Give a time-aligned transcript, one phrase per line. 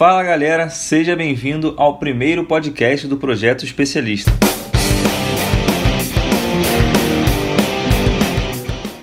[0.00, 4.30] Fala galera, seja bem-vindo ao primeiro podcast do Projeto Especialista.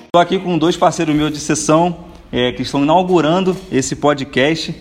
[0.05, 4.73] Estou aqui com dois parceiros meus de sessão é, que estão inaugurando esse podcast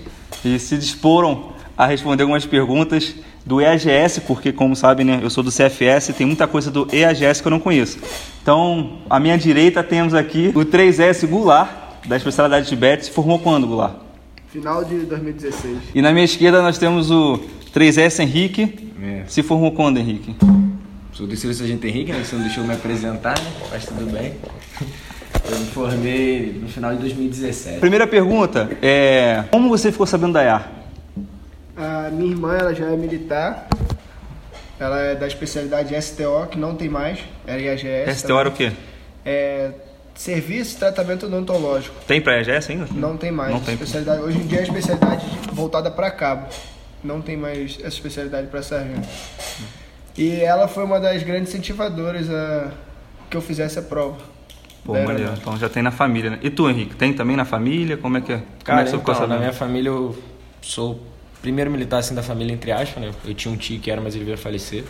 [0.45, 5.43] e se disporam a responder algumas perguntas do EAGS, porque, como sabem, né, eu sou
[5.43, 7.99] do CFS e tem muita coisa do EAGS que eu não conheço.
[8.41, 11.71] Então, à minha direita temos aqui o 3S Goulart,
[12.07, 13.05] da especialidade de.
[13.05, 14.04] Se formou quando, Goulart?
[14.55, 15.79] Final de 2016.
[15.97, 17.41] E na minha esquerda nós temos o
[17.75, 18.93] 3S Henrique.
[19.03, 19.25] É.
[19.27, 20.33] Se formou quando, Henrique?
[21.13, 22.23] Sou do Silvio Sargento Henrique, né?
[22.23, 23.51] Você não deixou me apresentar, né?
[23.69, 24.35] Mas tudo bem.
[25.51, 27.81] Eu me formei no final de 2017.
[27.81, 30.71] Primeira pergunta é: Como você ficou sabendo da IAR?
[31.77, 33.67] A minha irmã, ela já é militar.
[34.79, 37.19] Ela é da especialidade STO, que não tem mais.
[37.45, 38.21] Era IAGS.
[38.21, 38.71] STO era o quê?
[39.25, 39.73] É
[40.15, 41.95] Serviço de Tratamento Odontológico.
[42.07, 42.87] Tem pra EAGS ainda?
[42.93, 43.51] Não tem mais.
[43.53, 43.75] Não tem.
[43.75, 46.47] Especialidade, hoje em dia é a especialidade voltada para cabo.
[47.03, 49.07] Não tem mais essa especialidade para sargento.
[50.17, 52.71] E ela foi uma das grandes incentivadoras a
[53.29, 54.17] que eu fizesse a prova.
[54.85, 55.11] Pô, maneiro.
[55.13, 55.41] aeronáutica.
[55.49, 56.39] Então já tem na família, né?
[56.43, 56.95] E tu, Henrique?
[56.95, 57.97] Tem também na família?
[57.97, 58.37] Como é que é?
[58.37, 59.41] Como é Cara, que você ficou então, na sabendo?
[59.41, 60.17] minha família eu
[60.63, 61.01] sou
[61.43, 63.11] primeiro militar assim da família, entre aspas, né?
[63.25, 64.85] Eu tinha um tio que era, mas ele veio a falecer.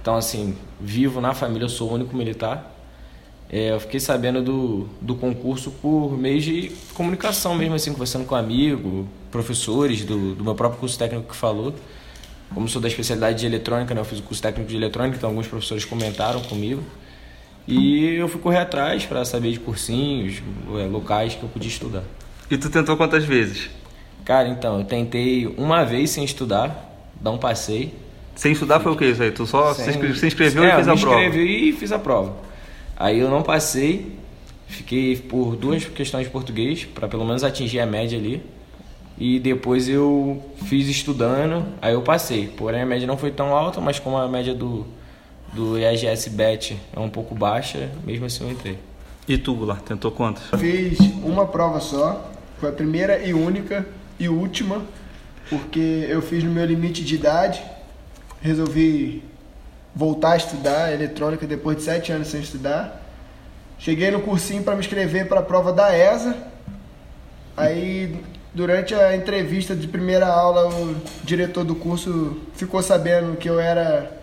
[0.00, 2.71] Então, assim, vivo na família, eu sou o único militar.
[3.52, 8.34] É, eu fiquei sabendo do, do concurso por meio de comunicação mesmo, assim, conversando com
[8.34, 11.74] amigo, professores do, do meu próprio curso técnico que falou.
[12.54, 14.00] Como sou da especialidade de eletrônica, né?
[14.00, 16.82] Eu fiz o curso técnico de eletrônica, então alguns professores comentaram comigo.
[17.68, 20.42] E eu fui correr atrás para saber de cursinhos,
[20.80, 22.02] é, locais que eu podia estudar.
[22.50, 23.70] E tu tentou quantas vezes?
[24.24, 27.90] Cara, então, eu tentei uma vez sem estudar, dar um passeio.
[28.34, 29.30] Sem estudar foi o que isso aí?
[29.30, 31.20] Tu só se Sem- se inscreveu É, e fez eu a me prova?
[31.22, 32.34] inscrevi e fiz a prova.
[33.02, 34.16] Aí eu não passei,
[34.68, 38.40] fiquei por duas questões de português, para pelo menos atingir a média ali.
[39.18, 42.46] E depois eu fiz estudando, aí eu passei.
[42.46, 44.86] Porém a média não foi tão alta, mas como a média do,
[45.52, 48.78] do EAGS BET é um pouco baixa, mesmo assim eu entrei.
[49.26, 49.82] E tu, Goulart?
[49.82, 50.44] Tentou quantas?
[50.60, 52.30] Fiz uma prova só.
[52.60, 53.84] Foi a primeira e única
[54.16, 54.80] e última.
[55.50, 57.60] Porque eu fiz no meu limite de idade.
[58.40, 59.24] Resolvi
[59.94, 63.00] voltar a estudar eletrônica depois de sete anos sem estudar.
[63.78, 66.36] Cheguei no cursinho para me inscrever para a prova da ESA.
[67.56, 68.16] Aí,
[68.54, 74.20] durante a entrevista de primeira aula, o diretor do curso ficou sabendo que eu era.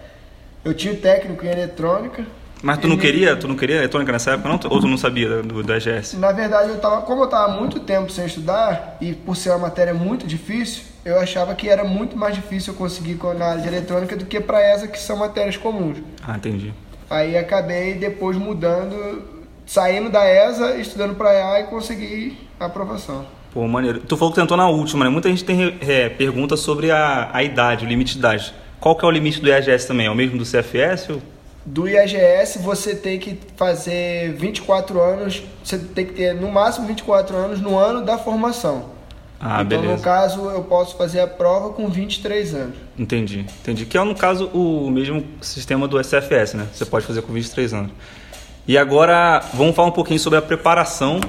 [0.64, 2.26] Eu tinha técnico em eletrônica.
[2.62, 4.60] Mas tu não queria, tu não queria eletrônica nessa época, não?
[4.70, 6.18] Ou tu não sabia do, da EGS?
[6.18, 9.60] Na verdade, eu tava, como eu estava muito tempo sem estudar e por ser uma
[9.60, 13.68] matéria muito difícil, eu achava que era muito mais difícil eu conseguir na área de
[13.68, 15.98] eletrônica do que para essa que são matérias comuns.
[16.26, 16.74] Ah, entendi.
[17.10, 19.24] Aí acabei depois mudando,
[19.66, 23.26] saindo da ESA, estudando para EA e consegui a aprovação.
[23.52, 24.00] Pô, maneiro.
[24.02, 25.10] Tu falou que tentou na última, né?
[25.10, 28.54] Muita gente tem é, pergunta sobre a, a idade, o limite de idade.
[28.80, 30.06] Qual que é o limite do EAGS também?
[30.06, 31.10] É o mesmo do CFS?
[31.10, 31.22] Ou...
[31.66, 37.36] Do IAGS, você tem que fazer 24 anos, você tem que ter no máximo 24
[37.36, 38.99] anos no ano da formação.
[39.40, 39.96] Ah, então, beleza.
[39.96, 42.76] no caso, eu posso fazer a prova com 23 anos.
[42.98, 43.86] Entendi, entendi.
[43.86, 46.68] Que é, no caso, o mesmo sistema do SFS, né?
[46.74, 47.92] Você pode fazer com 23 anos.
[48.68, 51.22] E agora, vamos falar um pouquinho sobre a preparação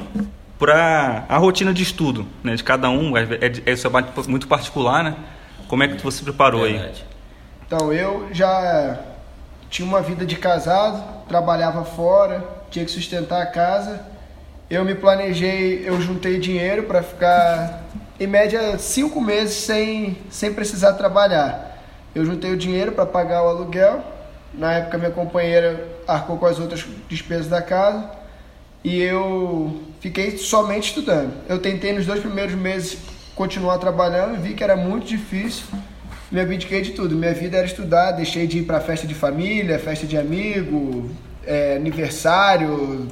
[0.59, 2.57] para a rotina de estudo, né?
[2.57, 3.17] De cada um.
[3.17, 3.23] É,
[3.65, 3.91] é, isso é
[4.29, 5.17] muito particular, né?
[5.69, 6.73] Como é que você se preparou aí?
[6.73, 7.05] Verdade.
[7.65, 8.99] Então, eu já
[9.71, 14.05] tinha uma vida de casado, trabalhava fora, tinha que sustentar a casa.
[14.69, 17.85] Eu me planejei, eu juntei dinheiro para ficar,
[18.21, 21.83] em média, cinco meses sem, sem precisar trabalhar.
[22.15, 24.05] Eu juntei o dinheiro para pagar o aluguel.
[24.53, 28.11] Na época, minha companheira arcou com as outras despesas da casa.
[28.85, 31.33] E eu fiquei somente estudando.
[31.49, 32.99] Eu tentei nos dois primeiros meses
[33.35, 35.65] continuar trabalhando, vi que era muito difícil.
[36.31, 37.17] Me abdiquei de tudo.
[37.17, 41.11] Minha vida era estudar, deixei de ir para festa de família, festa de amigo,
[41.47, 43.09] é, aniversário,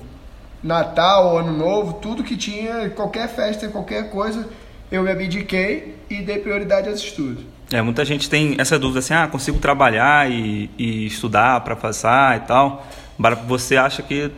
[0.62, 4.46] Natal, Ano Novo, tudo que tinha, qualquer festa, qualquer coisa,
[4.90, 7.44] eu me abdiquei e dei prioridade aos estudos.
[7.70, 12.36] É, muita gente tem essa dúvida assim, ah, consigo trabalhar e, e estudar para passar
[12.38, 12.86] e tal.
[13.18, 14.30] Mas você acha que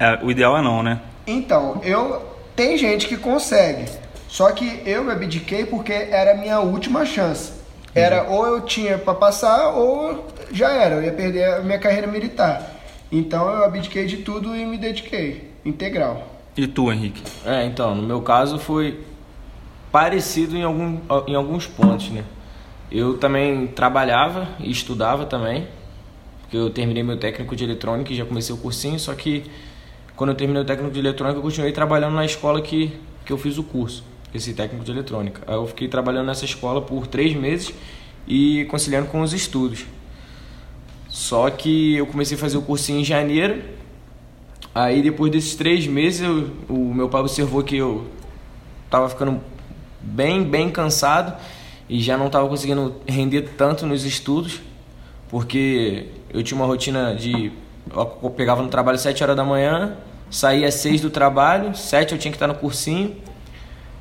[0.00, 1.00] é, o ideal é não, né?
[1.26, 2.22] Então, eu
[2.56, 3.84] tem gente que consegue.
[4.28, 7.52] Só que eu me abdiquei porque era a minha última chance.
[7.94, 12.06] Era ou eu tinha para passar ou já era, eu ia perder a minha carreira
[12.06, 12.74] militar.
[13.10, 16.26] Então eu abdiquei de tudo e me dediquei, integral.
[16.56, 17.22] E tu, Henrique?
[17.44, 18.98] É, então, no meu caso foi
[19.90, 22.24] parecido em, algum, em alguns pontos, né?
[22.90, 25.66] Eu também trabalhava e estudava também,
[26.42, 29.44] porque eu terminei meu técnico de eletrônica e já comecei o cursinho, só que
[30.16, 32.92] quando eu terminei o técnico de eletrônica eu continuei trabalhando na escola que,
[33.24, 34.02] que eu fiz o curso.
[34.34, 35.42] esse técnico de eletrônica.
[35.46, 37.72] Aí eu fiquei trabalhando nessa escola por três meses
[38.26, 39.86] e conciliando com os estudos.
[41.08, 43.62] Só que eu comecei a fazer o cursinho em janeiro.
[44.74, 48.06] Aí depois desses três meses, eu, o meu pai observou que eu
[48.84, 49.40] estava ficando
[50.00, 51.34] bem, bem cansado
[51.88, 54.60] e já não estava conseguindo render tanto nos estudos,
[55.28, 57.52] porque eu tinha uma rotina de
[57.94, 59.96] eu pegava no trabalho às 7 horas da manhã,
[60.30, 63.16] saía às 6 do trabalho, 7 eu tinha que estar no cursinho.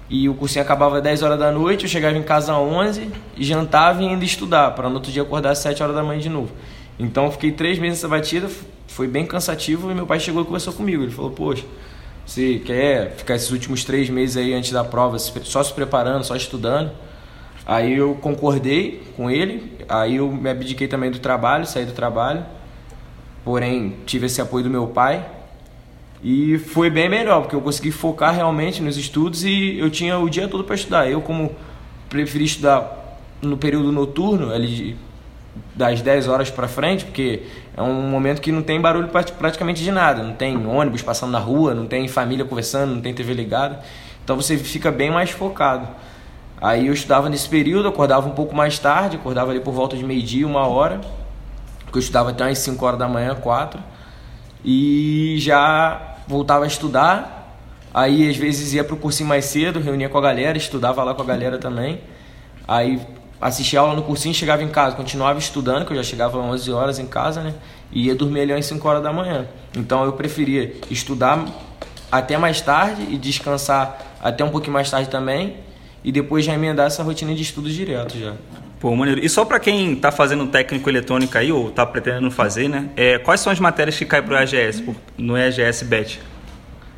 [0.10, 3.12] E o cursinho acabava às 10 horas da noite, eu chegava em casa às 11
[3.36, 6.20] e jantava e ainda estudar, para no outro dia acordar às 7 horas da manhã
[6.20, 6.52] de novo.
[6.98, 8.50] Então fiquei três meses nessa batida,
[8.88, 11.04] foi bem cansativo e meu pai chegou e conversou comigo.
[11.04, 11.64] Ele falou: Poxa,
[12.28, 16.36] você quer ficar esses últimos três meses aí antes da prova só se preparando, só
[16.36, 16.92] estudando?
[17.66, 22.46] Aí eu concordei com ele, aí eu me abdiquei também do trabalho, saí do trabalho
[23.48, 25.26] porém tive esse apoio do meu pai
[26.22, 30.30] e foi bem melhor, porque eu consegui focar realmente nos estudos e eu tinha o
[30.30, 31.10] dia todo para estudar.
[31.10, 31.56] Eu, como
[32.10, 34.98] preferi estudar no período noturno, ali
[35.76, 37.44] das 10 horas para frente, porque
[37.76, 41.40] é um momento que não tem barulho praticamente de nada, não tem ônibus passando na
[41.40, 43.80] rua, não tem família conversando, não tem TV ligada,
[44.24, 45.88] então você fica bem mais focado.
[46.60, 50.04] Aí eu estudava nesse período, acordava um pouco mais tarde, acordava ali por volta de
[50.04, 51.00] meio-dia, uma hora,
[51.86, 53.80] porque eu estudava até às 5 horas da manhã, 4,
[54.66, 57.36] e já voltava a estudar.
[57.94, 61.14] Aí às vezes ia para o cursinho mais cedo, reunia com a galera, estudava lá
[61.14, 62.02] com a galera também.
[62.68, 63.00] Aí
[63.40, 66.72] assistia aula no cursinho, chegava em casa, continuava estudando, que eu já chegava às 11
[66.72, 67.54] horas em casa, né?
[67.92, 69.48] E ia dormir ali às 5 horas da manhã.
[69.76, 71.46] Então eu preferia estudar
[72.12, 75.58] até mais tarde e descansar até um pouquinho mais tarde também.
[76.04, 78.34] E depois já emendar essa rotina de estudos direto já.
[78.80, 79.24] Pô, maneiro.
[79.24, 82.90] E só para quem está fazendo técnico eletrônico aí, ou está pretendendo fazer, né?
[82.96, 84.84] É, quais são as matérias que caem para o EGS,
[85.18, 86.20] no EGS BET?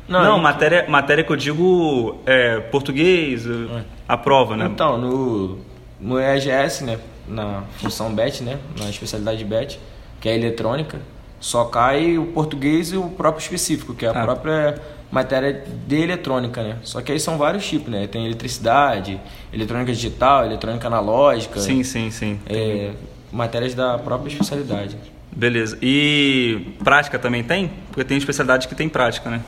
[0.06, 3.84] Não, Não matéria, matéria que eu digo é, português, é.
[4.08, 4.66] a prova, né?
[4.66, 5.58] Então, no,
[6.00, 6.98] no EGS, né?
[7.28, 8.58] Na função BET, né?
[8.78, 9.78] Na especialidade BET,
[10.20, 10.98] que é eletrônica,
[11.38, 14.22] só cai o português e o próprio específico, que é a ah.
[14.22, 14.80] própria
[15.10, 16.76] matéria de eletrônica, né?
[16.82, 18.06] Só que aí são vários tipos, né?
[18.06, 19.20] Tem eletricidade,
[19.52, 21.58] eletrônica digital, eletrônica analógica.
[21.60, 22.38] Sim, sim, sim.
[22.46, 22.92] É,
[23.32, 24.96] matérias da própria especialidade.
[25.32, 25.78] Beleza.
[25.80, 27.70] E prática também tem?
[27.88, 29.40] Porque tem especialidade que tem prática, né?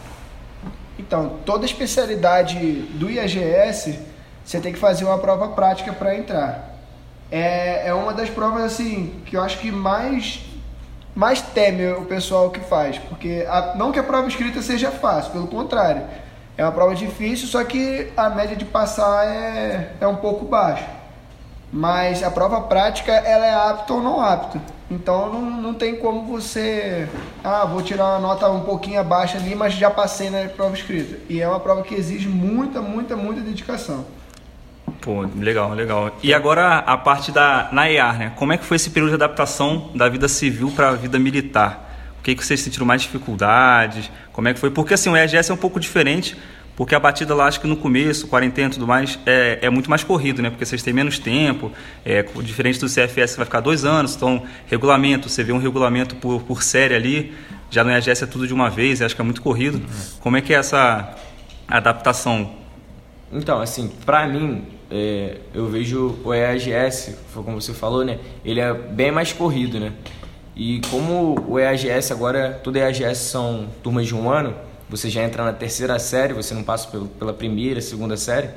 [0.98, 2.58] Então, toda especialidade
[2.94, 3.98] do IAGS,
[4.44, 6.77] você tem que fazer uma prova prática para entrar.
[7.31, 10.41] É, é uma das provas, assim, que eu acho que mais
[11.15, 15.33] mais teme o pessoal que faz, porque a, não que a prova escrita seja fácil,
[15.33, 16.03] pelo contrário,
[16.56, 20.87] é uma prova difícil, só que a média de passar é, é um pouco baixa.
[21.73, 24.61] Mas a prova prática ela é apta ou não apta.
[24.91, 27.09] Então não, não tem como você.
[27.43, 31.19] Ah, vou tirar uma nota um pouquinho abaixo ali, mas já passei na prova escrita.
[31.31, 34.05] E é uma prova que exige muita, muita, muita dedicação.
[35.02, 36.16] Pô, legal, legal.
[36.22, 38.32] E agora a parte da na EAR, né?
[38.37, 42.14] Como é que foi esse período de adaptação da vida civil para a vida militar?
[42.20, 44.08] O que, que vocês sentiram mais dificuldades?
[44.32, 44.70] Como é que foi?
[44.70, 46.37] Porque assim, o EGS é um pouco diferente,
[46.76, 49.90] porque a batida lá, acho que no começo, quarentena e tudo mais, é, é muito
[49.90, 50.50] mais corrido, né?
[50.50, 51.72] Porque vocês têm menos tempo,
[52.05, 56.43] é, diferente do CFS, vai ficar dois anos, então, regulamento, você vê um regulamento por,
[56.43, 57.34] por série ali,
[57.70, 59.82] já no EGS é tudo de uma vez, acho que é muito corrido.
[60.20, 61.16] Como é que é essa
[61.66, 62.52] adaptação?
[63.32, 64.64] Então, assim, para mim,
[64.94, 68.19] é, eu vejo o EAGS, como você falou, né?
[68.44, 69.94] Ele é bem mais corrido, né?
[70.55, 74.55] E como o EAGS agora, todo EAGS são turmas de um ano,
[74.91, 78.51] você já entra na terceira série, você não passa pela primeira, segunda série.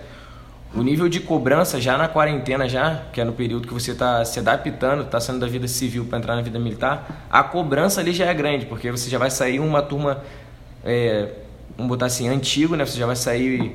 [0.75, 4.25] O nível de cobrança já na quarentena, já, que é no período que você está
[4.25, 8.11] se adaptando, está saindo da vida civil para entrar na vida militar, a cobrança ali
[8.11, 10.21] já é grande, porque você já vai sair uma turma,
[10.83, 11.29] é,
[11.77, 12.85] vamos botar assim, antigo, né?
[12.85, 13.73] Você já vai sair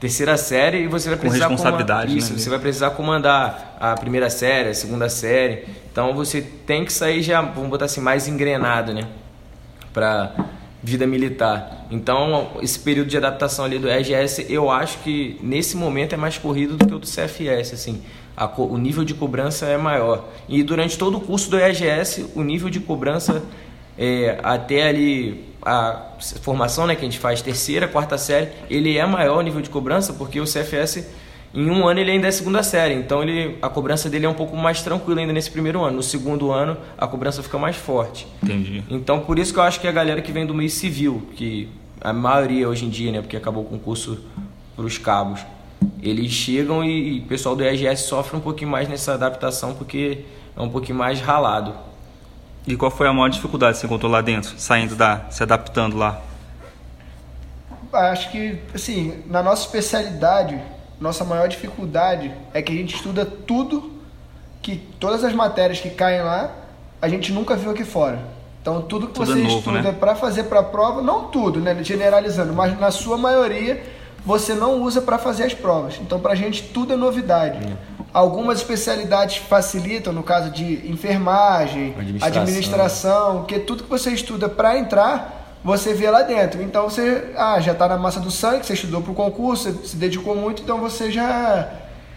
[0.00, 2.38] terceira série e você vai precisar com responsabilidade, isso, né?
[2.38, 5.66] você vai precisar comandar a primeira série, a segunda série.
[5.92, 9.06] Então você tem que sair já, vamos botar assim, mais engrenado, né?
[9.92, 10.32] Para
[10.82, 11.86] vida militar.
[11.90, 16.38] Então, esse período de adaptação ali do EGS, eu acho que nesse momento é mais
[16.38, 18.02] corrido do que o do CFS, assim.
[18.34, 20.30] A, o nível de cobrança é maior.
[20.48, 23.42] E durante todo o curso do EGS, o nível de cobrança
[24.00, 29.04] é, até ali a formação né, que a gente faz terceira, quarta série, ele é
[29.04, 31.06] maior o nível de cobrança porque o CFS
[31.52, 34.34] em um ano ele ainda é segunda série, então ele, a cobrança dele é um
[34.34, 35.96] pouco mais tranquila ainda nesse primeiro ano.
[35.96, 38.26] No segundo ano a cobrança fica mais forte.
[38.42, 38.82] Entendi.
[38.88, 41.68] Então por isso que eu acho que a galera que vem do meio civil, que
[42.00, 44.18] a maioria hoje em dia, né, porque acabou o concurso
[44.74, 45.40] para os cabos,
[46.02, 50.20] eles chegam e o pessoal do EGS sofre um pouquinho mais nessa adaptação porque
[50.56, 51.89] é um pouquinho mais ralado.
[52.66, 55.96] E qual foi a maior dificuldade que você encontrou lá dentro, saindo da, se adaptando
[55.96, 56.20] lá?
[57.92, 60.60] Acho que, assim, na nossa especialidade,
[61.00, 63.92] nossa maior dificuldade é que a gente estuda tudo,
[64.62, 66.52] que todas as matérias que caem lá,
[67.00, 68.20] a gente nunca viu aqui fora.
[68.60, 69.92] Então tudo que Tudo você é novo, estuda né?
[69.92, 73.82] para fazer para a prova, não tudo, né, generalizando, mas na sua maioria
[74.24, 75.98] você não usa para fazer as provas.
[76.00, 77.76] Então para a gente tudo é novidade.
[78.12, 82.42] Algumas especialidades facilitam, no caso de enfermagem, Administração.
[82.42, 86.60] administração, porque tudo que você estuda para entrar, você vê lá dentro.
[86.62, 89.86] Então você ah, já está na massa do sangue, você estudou para o concurso, você
[89.86, 91.68] se dedicou muito, então você já,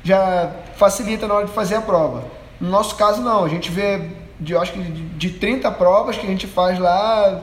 [0.03, 2.23] já facilita na hora de fazer a prova.
[2.59, 3.43] No nosso caso, não.
[3.43, 4.09] A gente vê,
[4.39, 7.41] de, acho que de, de 30 provas que a gente faz lá,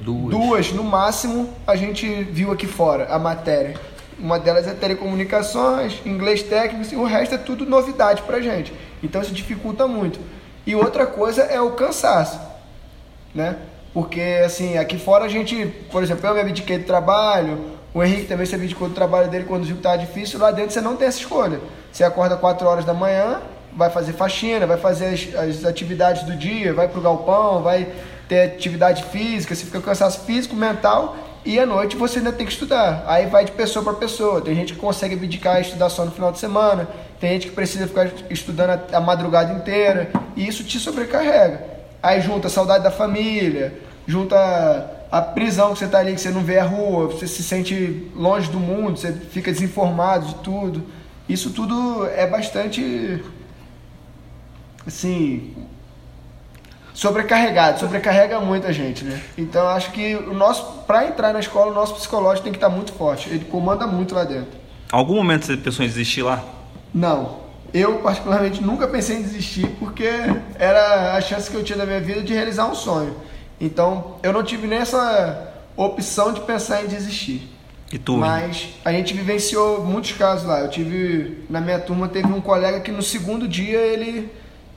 [0.00, 0.30] Duas.
[0.30, 3.74] duas no máximo a gente viu aqui fora, a matéria.
[4.20, 8.72] Uma delas é telecomunicações, inglês técnico, e o resto é tudo novidade pra gente.
[9.02, 10.20] Então isso dificulta muito.
[10.66, 12.38] E outra coisa é o cansaço,
[13.34, 13.56] né?
[13.94, 17.58] Porque assim, aqui fora a gente, por exemplo, eu me abdiquei do trabalho,
[17.92, 20.70] o Henrique também se abdicou do trabalho dele quando viu que estava difícil, lá dentro
[20.70, 21.58] você não tem essa escolha.
[21.90, 23.40] Você acorda 4 horas da manhã,
[23.74, 27.88] vai fazer faxina, vai fazer as, as atividades do dia, vai pro galpão, vai
[28.28, 32.46] ter atividade física, você fica com cansaço físico, mental, e à noite você ainda tem
[32.46, 33.04] que estudar.
[33.06, 34.40] Aí vai de pessoa para pessoa.
[34.40, 37.54] Tem gente que consegue abdicar e estudar só no final de semana, tem gente que
[37.54, 41.64] precisa ficar estudando a, madrugada inteira, e isso te sobrecarrega.
[42.02, 44.36] Aí junta a saudade da família, junta
[45.10, 47.42] a, a prisão que você tá ali, que você não vê a rua, você se
[47.42, 50.86] sente longe do mundo, você fica desinformado de tudo.
[51.28, 53.22] Isso tudo é bastante
[54.86, 55.54] assim
[57.00, 59.18] sobrecarregado, sobrecarrega muita gente, né?
[59.38, 62.68] Então acho que o nosso para entrar na escola, o nosso psicológico tem que estar
[62.68, 63.30] muito forte.
[63.30, 64.60] Ele comanda muito lá dentro.
[64.92, 66.44] Algum momento você pensou em desistir lá?
[66.92, 67.38] Não.
[67.72, 70.10] Eu, particularmente, nunca pensei em desistir porque
[70.58, 73.16] era a chance que eu tinha na minha vida de realizar um sonho.
[73.58, 77.48] Então, eu não tive nem essa opção de pensar em desistir.
[77.90, 78.18] E tu?
[78.18, 80.60] Mas a gente vivenciou muitos casos lá.
[80.60, 84.30] Eu tive, na minha turma, teve um colega que no segundo dia ele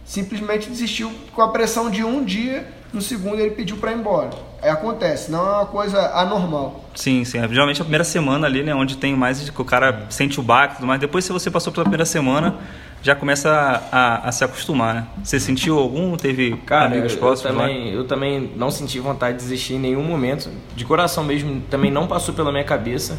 [0.06, 2.68] simplesmente desistiu com a pressão de um dia.
[2.94, 4.30] No segundo ele pediu para ir embora.
[4.62, 6.86] Aí acontece, não é uma coisa anormal.
[6.94, 7.40] Sim, sim.
[7.50, 8.74] Geralmente a primeira semana ali, né?
[8.76, 11.02] Onde tem mais que o cara sente o baque e tudo mais.
[11.02, 12.56] Depois, se você passou pela primeira semana,
[13.02, 15.08] já começa a, a- a se acostumar, né?
[15.24, 16.16] Você sentiu algum?
[16.16, 17.64] Teve Cara, eu, amigos eu próximos lá?
[17.64, 20.52] também, eu também não senti vontade de desistir em nenhum momento.
[20.76, 23.18] De coração mesmo, também não passou pela minha cabeça.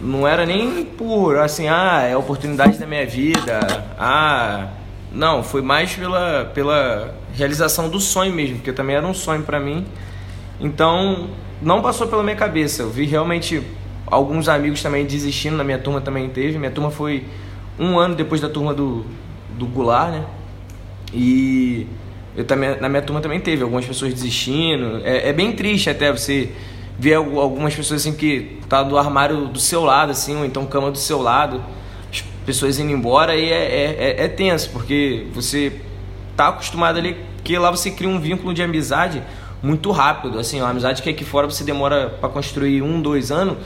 [0.00, 3.60] Não era nem por assim, ah, é a oportunidade da minha vida.
[3.98, 4.68] Ah,
[5.12, 9.58] não, foi mais pela, pela realização do sonho mesmo, porque também era um sonho pra
[9.58, 9.84] mim.
[10.60, 11.28] Então,
[11.60, 12.82] não passou pela minha cabeça.
[12.82, 13.62] Eu vi realmente
[14.06, 16.58] alguns amigos também desistindo, na minha turma também teve.
[16.58, 17.24] Minha turma foi
[17.78, 19.04] um ano depois da turma do,
[19.58, 20.24] do Goulart, né?
[21.12, 21.86] E
[22.36, 25.00] eu também, na minha turma também teve algumas pessoas desistindo.
[25.04, 26.52] É, é bem triste até você
[26.98, 30.66] ver algu- algumas pessoas assim que tá do armário do seu lado, assim, ou então
[30.66, 31.62] cama do seu lado,
[32.46, 35.72] pessoas indo embora e é, é, é- é tenso, porque você
[36.36, 39.22] tá acostumado ali, que lá você cria um vínculo de amizade
[39.62, 43.58] muito rápido, assim, uma amizade que aqui fora você demora para construir um, dois anos,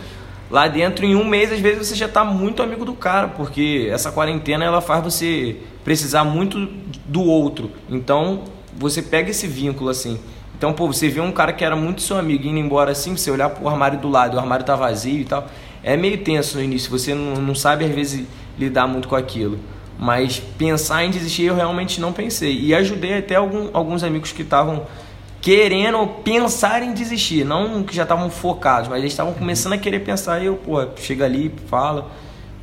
[0.50, 3.88] lá dentro em um mês às vezes você já tá muito amigo do cara, porque
[3.92, 6.68] essa quarentena ela faz você precisar muito
[7.06, 8.42] do outro, então
[8.76, 10.18] você pega esse vínculo assim.
[10.56, 13.30] Então, pô, você vê um cara que era muito seu amigo indo embora assim, você
[13.30, 15.46] olhar pro armário do lado, o armário tá vazio e tal,
[15.84, 18.26] é meio tenso no início, você não, não sabe às vezes
[18.58, 19.58] lidar muito com aquilo.
[19.98, 22.58] Mas pensar em desistir eu realmente não pensei.
[22.58, 24.86] E ajudei até algum, alguns amigos que estavam
[25.40, 30.00] querendo pensar em desistir, não que já estavam focados, mas eles estavam começando a querer
[30.00, 32.10] pensar e eu, pô, chega ali, fala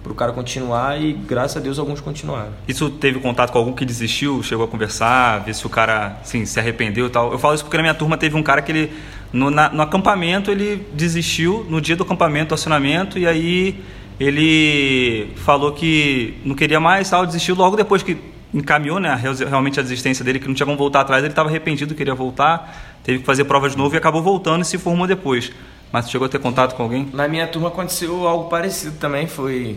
[0.03, 2.49] pro cara continuar e graças a Deus alguns continuaram.
[2.67, 6.45] Isso teve contato com algum que desistiu, chegou a conversar, ver se o cara assim,
[6.45, 7.31] se arrependeu e tal.
[7.31, 8.93] Eu falo isso porque na minha turma teve um cara que ele,
[9.33, 13.81] no, na- no acampamento, ele desistiu no dia do acampamento, do acionamento, e aí
[14.19, 18.17] ele falou que não queria mais tal, desistiu logo depois que
[18.53, 21.49] encaminhou né, real- realmente a desistência dele, que não tinha como voltar atrás, ele estava
[21.49, 25.07] arrependido, queria voltar, teve que fazer prova de novo e acabou voltando e se formou
[25.07, 25.51] depois.
[25.91, 27.09] Mas chegou a ter contato com alguém?
[27.13, 29.27] Na minha turma aconteceu algo parecido também.
[29.27, 29.75] Foi,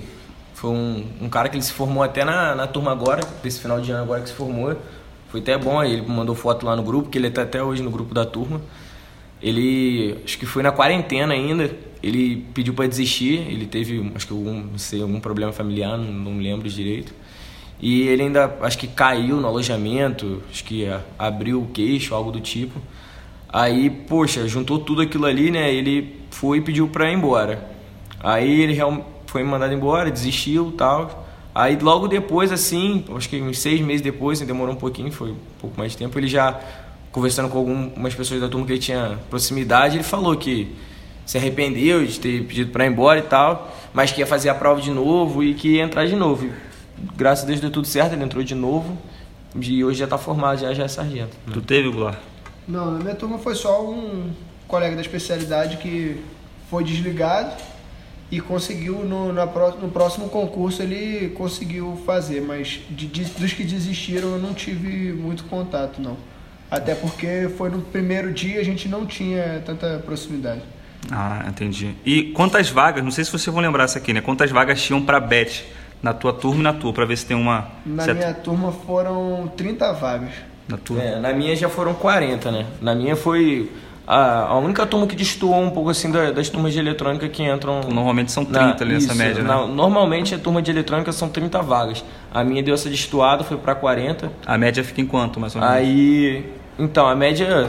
[0.54, 3.80] foi um, um cara que ele se formou até na, na turma agora, desse final
[3.80, 4.76] de ano agora que se formou.
[5.28, 7.90] Foi até bom, ele mandou foto lá no grupo, que ele tá até hoje no
[7.90, 8.60] grupo da turma.
[9.44, 11.70] Ele, acho que foi na quarentena ainda,
[12.02, 16.10] ele pediu para desistir, ele teve, acho que algum, não sei, algum problema familiar, não,
[16.10, 17.12] não lembro direito.
[17.78, 20.86] E ele ainda, acho que caiu no alojamento, acho que
[21.18, 22.80] abriu o queixo, algo do tipo.
[23.46, 25.70] Aí, poxa, juntou tudo aquilo ali, né?
[25.70, 27.68] Ele foi e pediu pra ir embora.
[28.20, 28.78] Aí ele
[29.26, 31.28] foi mandado embora, desistiu tal.
[31.54, 35.32] Aí logo depois, assim, acho que uns seis meses depois, né, demorou um pouquinho, foi
[35.32, 36.58] um pouco mais de tempo, ele já
[37.14, 40.74] conversando com algumas pessoas da turma que ele tinha proximidade, ele falou que
[41.24, 44.54] se arrependeu de ter pedido para ir embora e tal, mas que ia fazer a
[44.54, 46.44] prova de novo e que ia entrar de novo.
[46.44, 46.52] E,
[47.16, 48.98] graças a Deus deu tudo certo, ele entrou de novo
[49.54, 51.36] e hoje já está formado, já, já é sargento.
[51.52, 52.18] Tu teve, Goulart?
[52.66, 54.32] Não, na minha turma foi só um
[54.66, 56.20] colega da especialidade que
[56.68, 57.54] foi desligado
[58.28, 63.62] e conseguiu no, na, no próximo concurso ele conseguiu fazer, mas de, de, dos que
[63.62, 66.33] desistiram eu não tive muito contato não.
[66.76, 70.62] Até porque foi no primeiro dia a gente não tinha tanta proximidade.
[71.10, 71.94] Ah, entendi.
[72.04, 74.20] E quantas vagas, não sei se vocês vão lembrar isso aqui, né?
[74.20, 75.64] Quantas vagas tinham para BET
[76.02, 77.68] na tua turma e na tua, para ver se tem uma...
[77.84, 78.20] Na certa...
[78.20, 80.30] minha turma foram 30 vagas.
[80.68, 81.02] Na turma?
[81.02, 82.66] É, na minha já foram 40, né?
[82.80, 83.70] Na minha foi
[84.06, 87.42] a, a única turma que destoou um pouco assim das, das turmas de eletrônica que
[87.42, 87.80] entram.
[87.88, 89.48] Normalmente são 30 na, ali nessa média, né?
[89.48, 92.04] Na, normalmente a turma de eletrônica são 30 vagas.
[92.32, 94.30] A minha deu essa destoada, foi para 40.
[94.44, 95.76] A média fica em quanto, mais ou menos?
[95.76, 96.44] Aí.
[96.78, 97.68] Então, a média.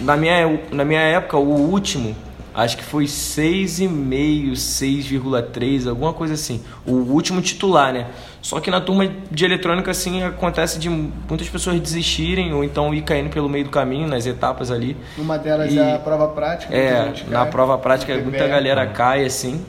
[0.00, 2.16] Na minha, na minha época, o último
[2.54, 6.62] acho que foi 6,5, 6,3, alguma coisa assim.
[6.86, 8.06] O último titular, né?
[8.40, 13.02] Só que na turma de eletrônica, assim, acontece de muitas pessoas desistirem ou então ir
[13.02, 14.96] caindo pelo meio do caminho, nas etapas ali.
[15.16, 16.74] Uma delas e, é a prova prática.
[16.74, 19.64] É, na prova prática muita galera cai, assim.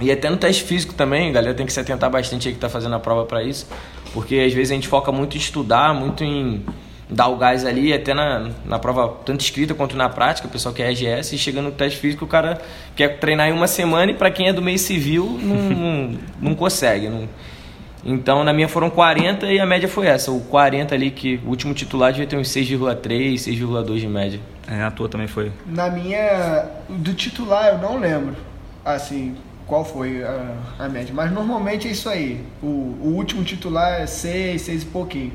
[0.00, 2.60] E até no teste físico também, a galera tem que se atentar bastante aí que
[2.60, 3.68] tá fazendo a prova para isso.
[4.12, 6.64] Porque às vezes a gente foca muito em estudar, muito em
[7.12, 10.74] dar o gás ali, até na, na prova, tanto escrita quanto na prática, o pessoal
[10.74, 12.60] quer RGS, e chegando no teste físico, o cara
[12.96, 16.54] quer treinar em uma semana e para quem é do meio civil não, não, não
[16.54, 17.08] consegue.
[17.08, 17.28] Não.
[18.04, 20.32] Então na minha foram 40 e a média foi essa.
[20.32, 24.40] O 40 ali, que o último titular devia ter uns 6,3, 6,2 de média.
[24.66, 25.52] É, a tua também foi.
[25.66, 26.66] Na minha.
[26.88, 28.36] Do titular eu não lembro.
[28.84, 31.14] Assim, qual foi a, a média.
[31.14, 32.44] Mas normalmente é isso aí.
[32.62, 35.32] O, o último titular é 6, 6 e pouquinho.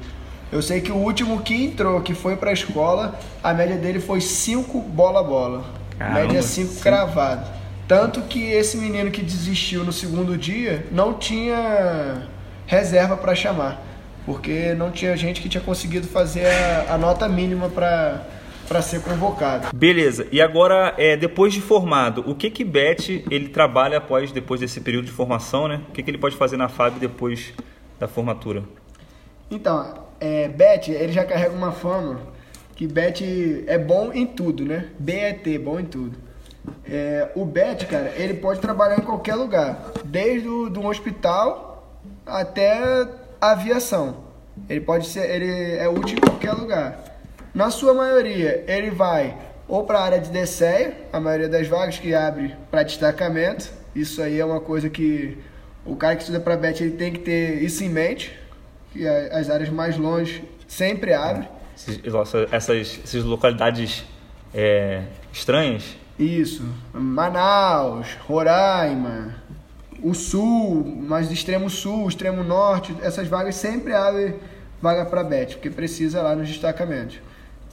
[0.52, 4.22] Eu sei que o último que entrou, que foi pra escola, a média dele foi
[4.22, 5.66] 5 bola bola.
[5.98, 7.50] Caramba, média 5 cravado.
[7.88, 12.28] Tanto que esse menino que desistiu no segundo dia não tinha
[12.66, 13.82] reserva para chamar.
[14.26, 18.26] Porque não tinha gente que tinha conseguido fazer a, a nota mínima para
[18.68, 19.70] para ser convocado.
[19.74, 20.28] Beleza.
[20.30, 24.82] E agora, é, depois de formado, o que que Bet ele trabalha após depois desse
[24.82, 25.82] período de formação, né?
[25.88, 27.54] O que que ele pode fazer na FAB depois
[27.98, 28.64] da formatura?
[29.50, 32.20] Então, é, Bet, ele já carrega uma fama
[32.76, 34.90] que Bet é bom em tudo, né?
[35.00, 36.16] BET, bom em tudo.
[36.88, 43.08] É, o Bet, cara, ele pode trabalhar em qualquer lugar, desde o, do hospital até
[43.42, 44.28] a aviação.
[44.70, 47.04] Ele pode ser, ele é útil em qualquer lugar.
[47.54, 49.36] Na sua maioria, ele vai
[49.68, 53.72] ou para a área de DCEA, a maioria das vagas que abre para destacamento.
[53.96, 55.38] Isso aí é uma coisa que
[55.84, 58.38] o cara que estuda para Bet ele tem que ter isso em mente
[58.98, 61.48] que as áreas mais longe sempre abrem.
[62.52, 64.04] Essas, essas localidades
[64.54, 65.96] é, estranhas?
[66.18, 66.68] Isso.
[66.92, 69.36] Manaus, Roraima,
[70.02, 74.36] o sul, mais do extremo sul, extremo norte, essas vagas sempre abrem
[74.82, 77.20] vaga para Bet, porque precisa lá nos destacamentos.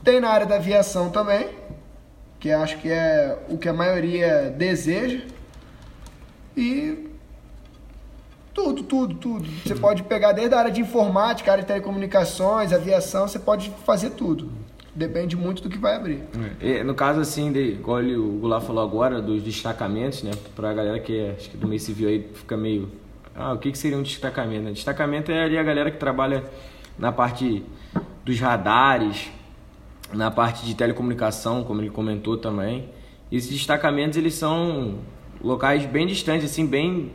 [0.03, 1.49] Tem na área da aviação também,
[2.39, 5.21] que acho que é o que a maioria deseja.
[6.57, 7.04] E
[8.55, 9.45] tudo, tudo, tudo.
[9.65, 14.11] Você pode pegar desde a área de informática, área de telecomunicações, aviação, você pode fazer
[14.11, 14.51] tudo.
[14.95, 16.23] Depende muito do que vai abrir.
[16.61, 16.85] É.
[16.85, 20.31] No caso, assim, de, igual o Goulart falou agora, dos destacamentos, né?
[20.55, 22.89] Pra galera que é, acho que do meio civil aí fica meio.
[23.35, 24.63] Ah, o que, que seria um destacamento?
[24.63, 24.71] Né?
[24.71, 26.45] Destacamento é ali a galera que trabalha
[26.97, 27.65] na parte
[28.25, 29.33] dos radares,
[30.13, 32.89] na parte de telecomunicação, como ele comentou também.
[33.33, 34.99] Esses destacamentos, eles são
[35.43, 37.11] locais bem distantes, assim, bem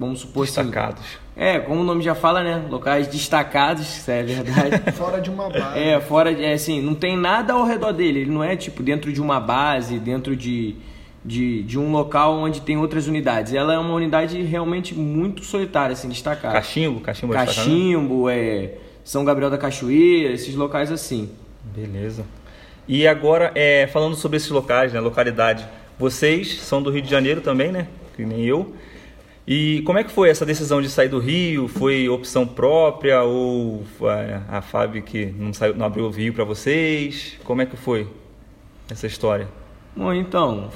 [0.00, 1.00] vamos supor assim, destacados.
[1.00, 2.64] Assim, é, como o nome já fala, né?
[2.68, 4.92] Locais destacados, isso é verdade.
[4.96, 5.78] fora de uma base.
[5.78, 8.20] É, fora de, é, assim, não tem nada ao redor dele.
[8.20, 10.74] Ele não é tipo dentro de uma base, dentro de,
[11.22, 13.52] de, de um local onde tem outras unidades.
[13.52, 16.54] Ela é uma unidade realmente muito solitária, assim, destacada.
[16.54, 21.28] Cachimbo, Cachimbo, é Cachimbo, é São Gabriel da Cachoeira, esses locais assim.
[21.62, 22.24] Beleza.
[22.88, 25.64] E agora, é, falando sobre esses locais, né, localidade,
[25.98, 27.86] vocês são do Rio de Janeiro também, né?
[28.16, 28.74] Que nem eu.
[29.52, 31.66] E como é que foi essa decisão de sair do Rio?
[31.66, 36.44] Foi opção própria ou é, a Fábio que não, saiu, não abriu o Rio para
[36.44, 37.36] vocês?
[37.42, 38.06] Como é que foi
[38.88, 39.48] essa história?
[39.96, 40.70] Bom, então,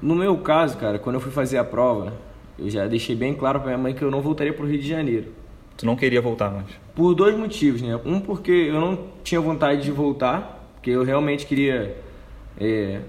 [0.00, 2.12] no meu caso, cara, quando eu fui fazer a prova,
[2.56, 4.78] eu já deixei bem claro para minha mãe que eu não voltaria para o Rio
[4.78, 5.32] de Janeiro.
[5.76, 6.68] Tu não queria voltar mais?
[6.94, 7.98] Por dois motivos, né?
[8.04, 11.96] Um, porque eu não tinha vontade de voltar, porque eu realmente queria
[12.60, 13.00] é,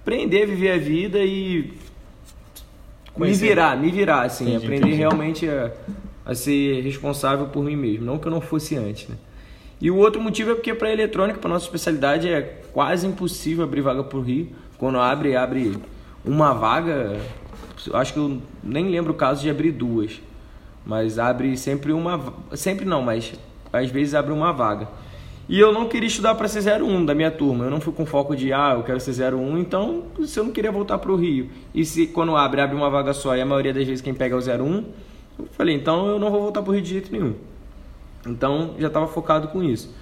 [0.00, 1.74] aprender, viver a vida e
[3.26, 4.96] me virar, me virar, assim, entendi, aprender entendi.
[4.96, 5.72] realmente a,
[6.24, 9.16] a ser responsável por mim mesmo, não que eu não fosse antes, né?
[9.80, 13.80] E o outro motivo é porque para eletrônica, para nossa especialidade, é quase impossível abrir
[13.80, 14.48] vaga por Rio.
[14.76, 15.78] Quando abre, abre
[16.22, 17.18] uma vaga.
[17.94, 20.20] Acho que eu nem lembro o caso de abrir duas.
[20.84, 22.34] Mas abre sempre uma.
[22.52, 23.32] Sempre não, mas
[23.72, 24.86] às vezes abre uma vaga.
[25.50, 27.64] E eu não queria estudar para ser 01 da minha turma.
[27.64, 30.52] Eu não fui com foco de, ah, eu quero ser 01, então se eu não
[30.52, 31.50] queria voltar para o Rio.
[31.74, 34.36] E se quando abre, abre uma vaga só e a maioria das vezes quem pega
[34.36, 34.84] é o 01,
[35.40, 37.34] eu falei, então eu não vou voltar para o Rio de jeito nenhum.
[38.24, 39.92] Então já estava focado com isso.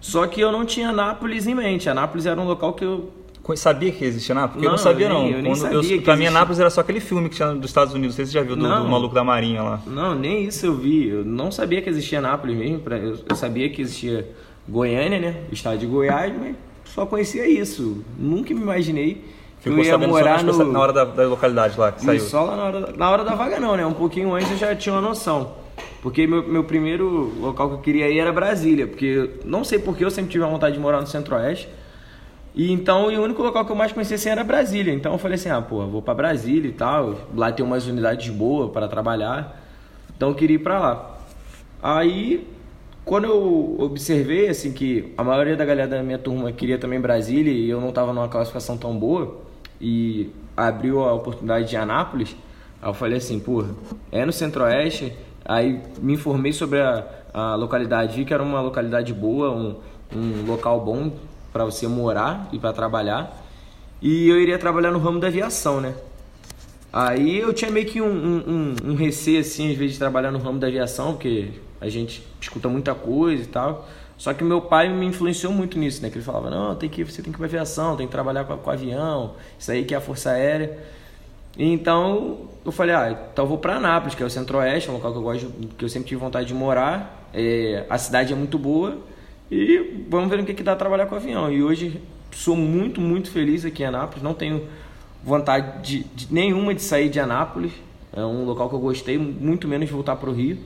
[0.00, 1.90] Só que eu não tinha Anápolis em mente.
[1.90, 3.12] Anápolis era um local que eu
[3.56, 4.64] Sabia que existia Anápolis?
[4.64, 5.28] Porque não, eu não sabia, não.
[5.28, 7.92] Eu nem sabia eu, pra mim, Anápolis era só aquele filme que tinha dos Estados
[7.92, 8.14] Unidos.
[8.14, 9.82] Não sei se você já viu, do, do, Maluco da Marinha lá.
[9.86, 11.08] Não, nem isso eu vi.
[11.08, 12.82] Eu não sabia que existia Anápolis mesmo.
[12.88, 14.26] Eu, eu sabia que existia
[14.68, 15.42] Goiânia, né?
[15.52, 18.04] Estado de Goiás, mas só conhecia isso.
[18.18, 19.24] Nunca me imaginei
[19.60, 20.72] que Ficou eu ia morar no...
[20.72, 22.20] na hora da, da, localidade lá que saiu.
[22.20, 23.84] Só lá na hora, na hora da vaga não, né?
[23.84, 25.52] Um pouquinho antes eu já tinha uma noção.
[26.02, 28.86] Porque meu, meu primeiro local que eu queria ir era Brasília.
[28.86, 31.68] Porque não sei porque eu sempre tive a vontade de morar no Centro-Oeste.
[32.54, 34.92] E então, e o único local que eu mais conhecia assim, era Brasília.
[34.94, 37.14] Então eu falei assim, ah, pô, vou para Brasília e tal.
[37.34, 39.60] Lá tem umas unidades boas para trabalhar.
[40.16, 41.18] Então eu queria ir para lá.
[41.82, 42.46] Aí,
[43.04, 47.52] quando eu observei assim que a maioria da galera da minha turma queria também Brasília
[47.52, 49.42] e eu não estava numa classificação tão boa
[49.80, 52.34] e abriu a oportunidade de Anápolis,
[52.80, 53.64] aí eu falei assim, pô,
[54.10, 55.12] é no Centro-Oeste.
[55.44, 59.76] Aí me informei sobre a, a localidade, vi que era uma localidade boa, um,
[60.14, 61.12] um local bom
[61.52, 63.44] para você morar e para trabalhar.
[64.00, 65.94] E eu iria trabalhar no ramo da aviação, né?
[66.92, 70.38] Aí eu tinha meio que um, um, um, receio, assim, às vezes, de trabalhar no
[70.38, 71.50] ramo da aviação, porque
[71.84, 73.86] a gente escuta muita coisa e tal.
[74.16, 76.08] Só que meu pai me influenciou muito nisso, né?
[76.08, 78.44] Que ele falava, não, tem que, você tem que ir pra aviação, tem que trabalhar
[78.44, 80.78] com, com avião, isso aí que é a Força Aérea.
[81.58, 85.12] Então eu falei, ah, então eu vou para Anápolis, que é o Centro-Oeste, um local
[85.12, 87.28] que eu gosto, que eu sempre tive vontade de morar.
[87.32, 88.98] É, a cidade é muito boa
[89.50, 91.52] e vamos ver o que, que dá trabalhar com avião.
[91.52, 92.00] E hoje
[92.32, 94.22] sou muito, muito feliz aqui em Anápolis.
[94.22, 94.66] Não tenho
[95.22, 97.72] vontade de, de nenhuma de sair de Anápolis.
[98.12, 100.58] É um local que eu gostei, muito menos de voltar para o Rio.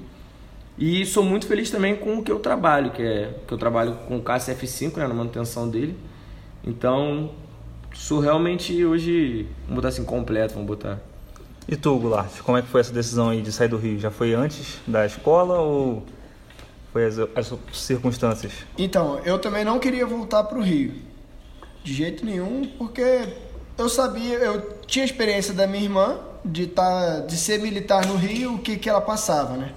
[0.78, 3.96] E sou muito feliz também com o que eu trabalho, que é que eu trabalho
[4.06, 5.98] com o KCF5, né, na manutenção dele.
[6.64, 7.30] Então,
[7.92, 11.00] sou realmente hoje, vamos botar assim, completo, vamos botar.
[11.66, 13.98] E tu, Goulart, como é que foi essa decisão aí de sair do Rio?
[13.98, 16.04] Já foi antes da escola ou
[16.92, 18.52] foi as, as circunstâncias?
[18.78, 20.94] Então, eu também não queria voltar para o Rio.
[21.82, 23.34] De jeito nenhum, porque
[23.76, 28.54] eu sabia, eu tinha experiência da minha irmã de, tá, de ser militar no Rio,
[28.54, 29.72] o que, que ela passava, né?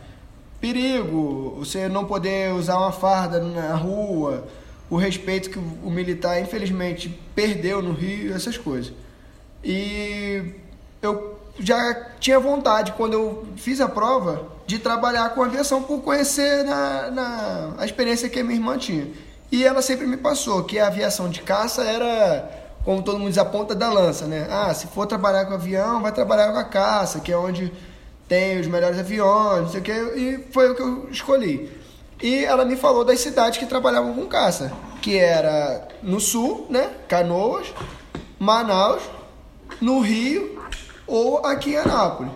[0.61, 4.47] Perigo, você não poder usar uma farda na rua,
[4.91, 8.93] o respeito que o militar, infelizmente, perdeu no Rio, essas coisas.
[9.63, 10.53] E
[11.01, 16.63] eu já tinha vontade, quando eu fiz a prova, de trabalhar com aviação por conhecer
[16.63, 19.07] na, na, a experiência que a minha irmã tinha.
[19.51, 22.49] E ela sempre me passou que a aviação de caça era,
[22.85, 24.47] como todo mundo diz, a ponta da lança, né?
[24.49, 27.73] Ah, se for trabalhar com avião, vai trabalhar com a caça, que é onde
[28.31, 31.69] tem os melhores aviões, não sei o que, e foi o que eu escolhi.
[32.23, 36.91] E ela me falou das cidades que trabalhavam com caça, que era no sul, né?
[37.09, 37.73] Canoas,
[38.39, 39.01] Manaus,
[39.81, 40.63] no Rio
[41.05, 42.31] ou aqui em Anápolis.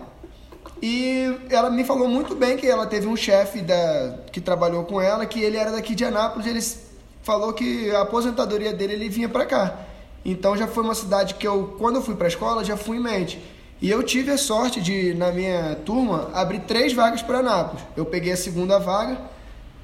[0.82, 5.00] E ela me falou muito bem que ela teve um chefe da, que trabalhou com
[5.00, 6.60] ela, que ele era daqui de Anápolis, ele
[7.22, 9.74] falou que a aposentadoria dele ele vinha para cá.
[10.22, 12.98] Então já foi uma cidade que eu, quando eu fui para a escola, já fui
[12.98, 13.55] em mente.
[13.80, 17.84] E eu tive a sorte de, na minha turma, abrir três vagas para Anápolis.
[17.96, 19.18] Eu peguei a segunda vaga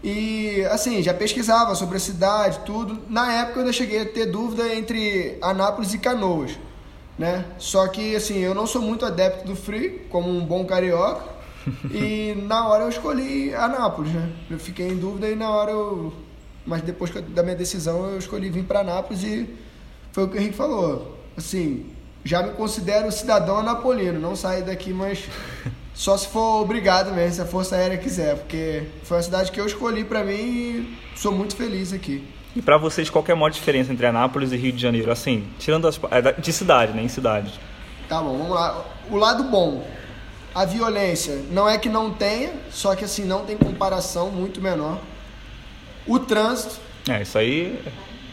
[0.02, 3.02] e, assim, já pesquisava sobre a cidade, tudo.
[3.08, 6.56] Na época eu ainda cheguei a ter dúvida entre Anápolis e Canoas
[7.18, 7.44] né?
[7.58, 11.30] Só que assim, eu não sou muito adepto do frio, como um bom carioca.
[11.94, 14.32] e na hora eu escolhi Anápolis, né?
[14.50, 16.12] Eu fiquei em dúvida e na hora eu
[16.64, 19.48] mas depois da minha decisão eu escolhi vir para Anápolis e
[20.12, 21.18] foi o que o Henrique falou.
[21.36, 21.86] Assim,
[22.24, 25.28] já me considero cidadão anapolino, não sair daqui, mas
[25.94, 29.60] só se for obrigado mesmo, se a Força Aérea quiser, porque foi a cidade que
[29.60, 32.26] eu escolhi para mim e sou muito feliz aqui.
[32.54, 35.10] E para vocês, qual é a maior diferença entre Anápolis e Rio de Janeiro?
[35.10, 35.98] Assim, tirando as.
[36.10, 37.02] É, de cidade, né?
[37.02, 37.58] Em cidade.
[38.08, 38.84] Tá bom, vamos lá.
[39.10, 39.86] O lado bom.
[40.54, 45.00] A violência não é que não tenha, só que assim, não tem comparação, muito menor.
[46.06, 46.78] O trânsito.
[47.08, 47.82] É, isso aí.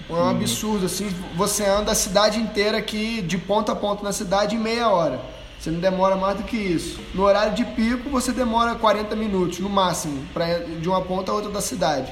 [0.09, 1.07] É um absurdo, assim.
[1.35, 5.21] Você anda a cidade inteira aqui, de ponta a ponta na cidade, em meia hora.
[5.59, 6.99] Você não demora mais do que isso.
[7.13, 11.35] No horário de pico, você demora 40 minutos, no máximo, pra, de uma ponta a
[11.35, 12.11] outra da cidade.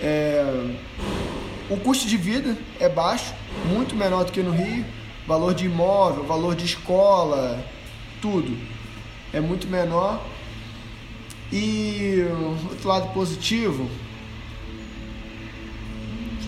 [0.00, 0.74] É,
[1.68, 3.34] o custo de vida é baixo,
[3.66, 4.84] muito menor do que no Rio.
[5.26, 7.58] Valor de imóvel, valor de escola,
[8.22, 8.56] tudo
[9.32, 10.20] é muito menor.
[11.52, 12.26] E
[12.70, 13.88] outro lado positivo,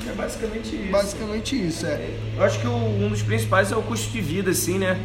[0.08, 0.90] É basicamente isso.
[0.90, 2.08] Basicamente isso, é.
[2.36, 2.70] Eu acho que o-
[3.04, 4.98] um dos principais é o custo de vida, assim, né?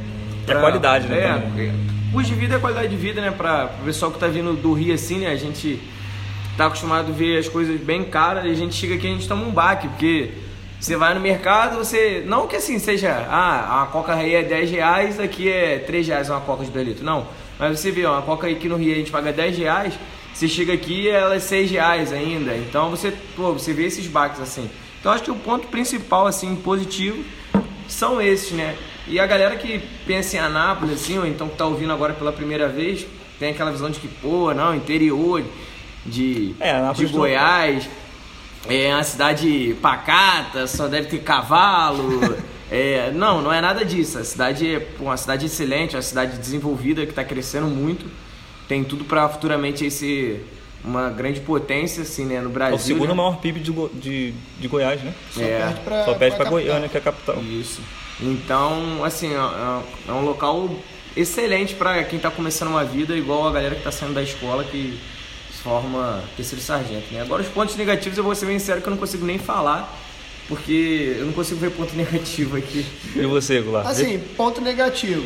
[0.47, 1.69] É a qualidade, né, É, também.
[1.69, 1.73] é,
[2.11, 3.31] custo de vida é qualidade de vida, né?
[3.31, 5.27] Pra o pessoal que tá vindo do Rio, assim, né?
[5.27, 5.79] A gente
[6.57, 9.13] tá acostumado a ver as coisas bem caras e a gente chega aqui e a
[9.13, 10.31] gente toma um baque, porque
[10.79, 12.23] você vai no mercado, você.
[12.25, 16.29] Não que assim seja, ah, a coca aí é 10 reais, aqui é 3 reais
[16.29, 17.05] uma coca de 2 litros.
[17.05, 17.25] Não.
[17.57, 19.93] Mas você vê, ó, uma coca aqui no Rio a gente paga 10 reais,
[20.33, 22.53] você chega aqui ela é 6 reais ainda.
[22.57, 24.69] Então você, pô, você vê esses baques assim.
[25.03, 27.25] Então acho que o ponto principal, assim, positivo,
[27.89, 28.73] são esses, né?
[29.05, 32.31] E a galera que pensa em Anápolis, assim, ou então que tá ouvindo agora pela
[32.31, 33.05] primeira vez,
[33.37, 35.43] tem aquela visão de que, pô, não, interior
[36.05, 37.89] de, É, de Goiás,
[38.69, 42.37] é uma cidade pacata, só deve ter cavalo.
[42.71, 44.17] É, não, não é nada disso.
[44.17, 48.09] A cidade é pô, uma cidade excelente, uma cidade desenvolvida que está crescendo muito.
[48.67, 50.43] Tem tudo para futuramente ser
[50.84, 52.76] uma grande potência assim, né, no É Brasil.
[52.76, 53.13] o segundo né?
[53.15, 55.13] maior PIB de, Go- de, de Goiás, né?
[55.32, 56.52] Só É, perde pra, Só perde pra pra capital.
[56.52, 57.41] Goiânia, que é a capital.
[57.43, 57.82] Isso.
[58.22, 60.69] Então, assim, é, é- é um local
[61.15, 64.63] excelente para quem está começando uma vida, igual a galera que está saindo da escola
[64.63, 65.00] que
[65.52, 67.13] se forma terceiro sargento.
[67.13, 67.22] Né?
[67.22, 69.98] Agora, os pontos negativos, eu vou ser bem sincero que eu não consigo nem falar,
[70.48, 72.86] porque eu não consigo ver ponto negativo aqui.
[73.15, 73.88] E você, Goulart?
[73.88, 75.24] Assim, ponto negativo.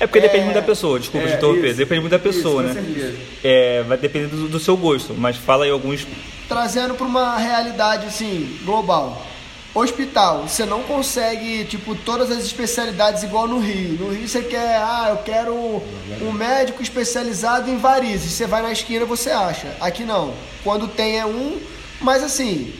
[0.00, 1.74] É porque depende é- muito da pessoa, desculpa É, te interromper.
[1.74, 3.16] Depende muito da pessoa, Isso, né?
[3.44, 6.06] É, vai depender do, do seu gosto, mas fala aí alguns.
[6.48, 9.26] Trazendo para uma realidade assim, global.
[9.72, 13.98] Hospital, você não consegue, tipo, todas as especialidades igual no Rio.
[14.00, 18.32] No Rio você quer, ah, eu quero um médico especializado em varizes.
[18.32, 19.68] Você vai na esquina, você acha.
[19.80, 20.34] Aqui não.
[20.64, 21.56] Quando tem é um,
[22.00, 22.72] mas assim,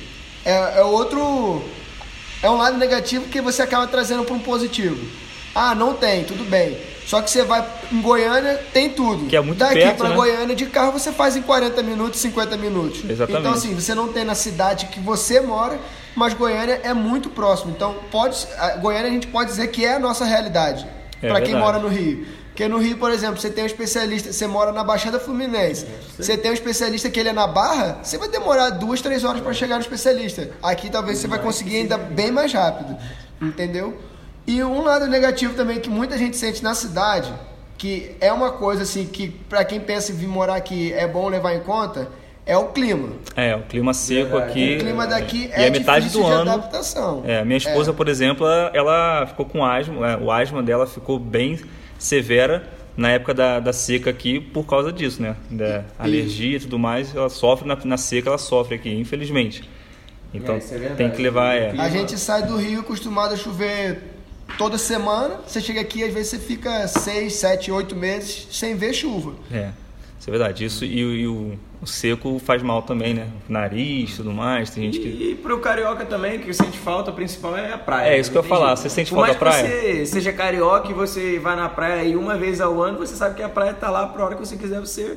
[0.44, 1.62] é, é outro.
[2.42, 4.98] É um lado negativo que você acaba trazendo para um positivo.
[5.54, 6.76] Ah, não tem, tudo bem.
[7.06, 9.26] Só que você vai em Goiânia, tem tudo.
[9.26, 10.14] Que é muito Daqui perto, para né?
[10.14, 13.02] Goiânia de carro você faz em 40 minutos, 50 minutos.
[13.08, 13.40] Exatamente.
[13.40, 15.78] Então assim, você não tem na cidade que você mora,
[16.14, 17.72] mas Goiânia é muito próximo.
[17.72, 20.86] Então, pode, a Goiânia a gente pode dizer que é a nossa realidade
[21.22, 22.26] É para quem mora no Rio.
[22.48, 25.86] Porque no Rio, por exemplo, você tem um especialista, você mora na Baixada Fluminense,
[26.16, 29.40] você tem um especialista que ele é na Barra, você vai demorar duas, três horas
[29.40, 30.50] para chegar no especialista.
[30.62, 32.98] Aqui talvez você vai conseguir ainda bem mais rápido,
[33.40, 33.98] entendeu?
[34.46, 37.32] E um lado negativo também que muita gente sente na cidade,
[37.78, 41.28] que é uma coisa assim que para quem pensa em vir morar aqui é bom
[41.28, 42.08] levar em conta,
[42.44, 43.10] é o clima.
[43.36, 44.50] É, o clima seco Verdade.
[44.50, 44.76] aqui.
[44.76, 46.50] O clima daqui e é a metade do de ano.
[46.50, 47.22] adaptação.
[47.26, 51.60] É, minha esposa, por exemplo, ela, ficou com asma, é, o asma dela ficou bem
[51.98, 52.64] severa
[52.96, 55.36] na época da, da seca aqui por causa disso, né?
[55.50, 59.68] Da alergia e tudo mais, ela sofre na, na seca, ela sofre aqui, infelizmente.
[60.34, 61.54] Então É, é tem que levar.
[61.54, 64.19] É, A gente sai do Rio acostumado a chover
[64.58, 65.40] toda semana.
[65.46, 69.34] Você chega aqui, às vezes você fica seis, sete, oito meses sem ver chuva.
[69.52, 69.70] é,
[70.18, 70.64] isso é verdade.
[70.64, 73.28] Isso e, o- e o, o seco faz mal também, né?
[73.48, 74.68] Nariz e tudo mais.
[74.70, 75.08] Tem gente que.
[75.08, 78.10] E, pro carioca também, que sente falta principal é a praia.
[78.16, 78.66] É, isso que eu ia falar.
[78.76, 78.80] jeito.
[78.82, 79.96] Você sente Por falta mais da praia?
[79.96, 83.34] você seja carioca e você vai na praia aí uma vez ao ano, você sabe
[83.36, 85.16] que a praia tá lá pra hora que você quiser você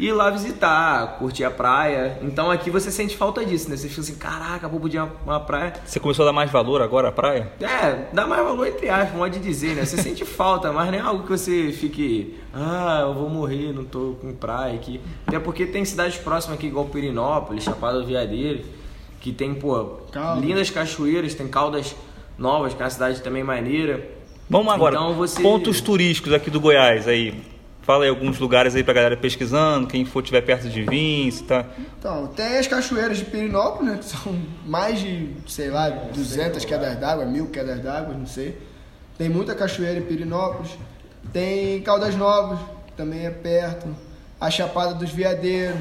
[0.00, 2.18] ir lá visitar, curtir a praia.
[2.22, 3.76] Então aqui você sente falta disso, né?
[3.76, 5.74] Você fica assim, caraca, vou podia uma, uma praia.
[5.84, 7.52] Você começou a dar mais valor agora à praia?
[7.60, 9.84] É, dá mais valor entre aspas, pode dizer, né?
[9.84, 13.84] Você sente falta, mas não é algo que você fique, ah, eu vou morrer, não
[13.84, 15.00] tô com praia aqui.
[15.26, 18.64] Até porque tem cidades próximas aqui, igual Pirinópolis, Chapada do Veadeiro,
[19.20, 20.42] que tem, pô, Caldas.
[20.44, 21.94] lindas cachoeiras, tem caldas
[22.38, 24.08] novas, que é uma cidade também maneira.
[24.48, 24.96] Vamos agora.
[24.96, 27.34] Então você- Pontos turísticos aqui do Goiás aí.
[27.90, 31.42] Fala aí alguns lugares aí pra galera pesquisando, quem for tiver perto de vir, se
[31.42, 31.64] tá.
[31.98, 36.96] Então, tem as cachoeiras de Pirinópolis, né, que são mais de, sei lá, 200 quedas
[37.00, 38.56] d'água, mil quedas d'água, não sei.
[39.18, 40.70] Tem muita cachoeira em Pirinópolis.
[41.32, 43.88] Tem Caldas Novas, que também é perto.
[44.40, 45.80] A Chapada dos Veadeiros.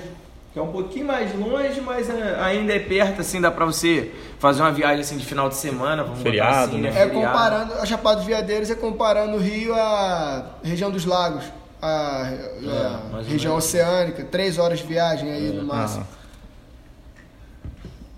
[0.52, 4.12] Que é um pouquinho mais longe, mas é, ainda é perto, assim, dá pra você
[4.39, 6.89] fazer uma viagem assim de final de semana, vamos Feriado, assim, né?
[6.89, 7.02] né?
[7.02, 7.28] É Feriado.
[7.28, 11.59] comparando, a Chapada dos Veadeiros é comparando o Rio à região dos lagos.
[11.82, 16.06] A, a mais ou região oceânica, três horas de viagem aí no máximo.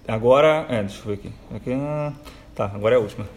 [0.07, 0.65] Agora.
[0.69, 1.31] É, deixa eu ver aqui.
[1.55, 2.11] aqui ah,
[2.55, 3.27] tá, agora é a última.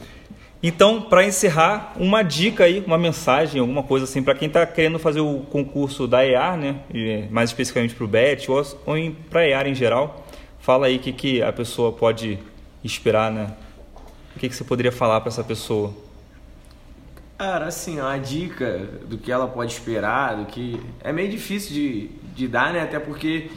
[0.66, 4.98] Então, para encerrar, uma dica aí, uma mensagem, alguma coisa assim, para quem está querendo
[4.98, 6.76] fazer o concurso da EAR, né?
[6.92, 8.56] e mais especificamente para o BET, ou,
[8.86, 8.96] ou
[9.28, 10.24] para a EAR em geral,
[10.58, 12.38] fala aí o que, que a pessoa pode
[12.82, 13.52] esperar, né?
[14.34, 15.92] O que, que você poderia falar para essa pessoa?
[17.36, 20.80] Cara, assim, uma dica do que ela pode esperar, do que.
[21.00, 22.82] É meio difícil de, de dar, né?
[22.82, 23.50] Até porque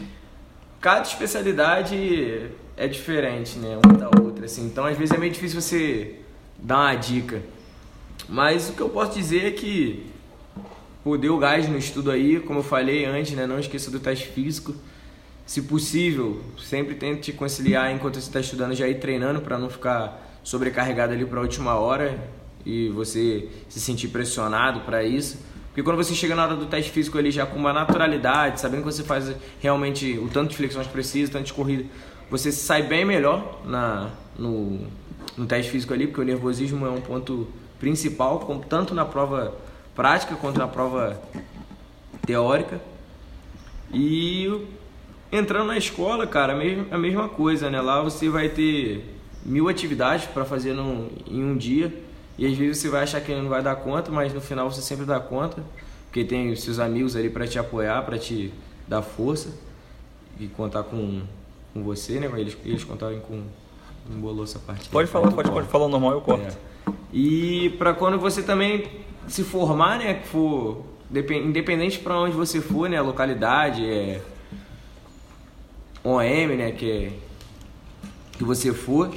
[0.82, 3.80] cada especialidade é diferente, né?
[3.86, 4.66] Uma da outra, assim.
[4.66, 6.16] Então, às vezes é meio difícil você
[6.58, 7.44] dar uma dica.
[8.28, 10.08] Mas o que eu posso dizer é que
[11.04, 13.46] pô, o gás no estudo aí, como eu falei antes, né?
[13.46, 14.74] Não esqueça do teste físico.
[15.46, 20.40] se possível, sempre tente conciliar enquanto você está estudando, já ir treinando para não ficar
[20.44, 22.18] sobrecarregado ali para a última hora
[22.68, 25.40] e você se sentir pressionado para isso.
[25.68, 28.82] Porque quando você chega na hora do teste físico ali já com uma naturalidade, sabendo
[28.82, 31.86] que você faz realmente o tanto de flexões precisa, tanto de corrida,
[32.30, 34.82] você sai bem melhor na, no,
[35.38, 37.48] no teste físico ali, porque o nervosismo é um ponto
[37.80, 39.56] principal, tanto na prova
[39.96, 41.22] prática quanto na prova
[42.26, 42.82] teórica.
[43.94, 44.52] E
[45.32, 46.54] entrando na escola, cara,
[46.92, 47.80] a mesma coisa, né?
[47.80, 49.06] Lá você vai ter
[49.46, 52.07] mil atividades para fazer num, em um dia
[52.38, 54.82] e às vezes você vai achar que não vai dar conta, mas no final você
[54.82, 55.63] sempre dá conta,
[56.06, 58.54] porque tem os seus amigos ali para te apoiar, para te
[58.88, 59.50] dar força
[60.39, 61.21] e contar com,
[61.73, 62.30] com você, né?
[62.38, 63.41] Eles, eles contarem com.
[64.10, 64.88] Embolou essa parte.
[64.88, 66.45] Pode falar, pode, pode falar normal, eu corto.
[66.45, 66.91] É.
[67.12, 68.88] E para quando você também
[69.28, 70.21] se formar, né?
[70.23, 70.84] For.
[71.12, 73.02] Independente para onde você for, né?
[73.02, 74.21] Localidade, é.
[76.04, 76.71] OM, né?
[76.71, 77.12] Que, é,
[78.34, 79.10] que você for